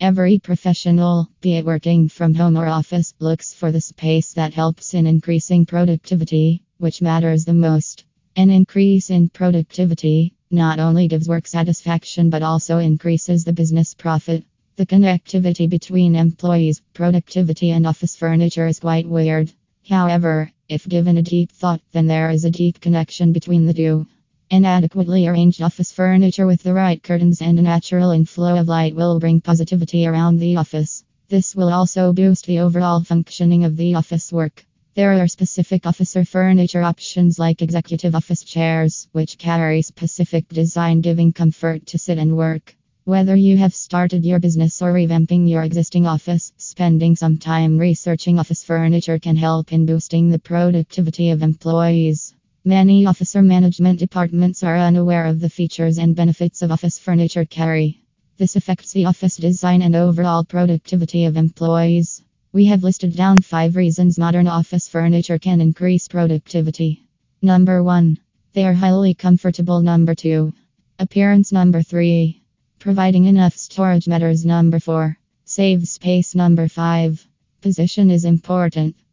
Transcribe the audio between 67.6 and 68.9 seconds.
one, they are